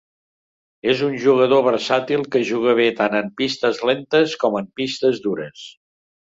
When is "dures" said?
5.29-5.69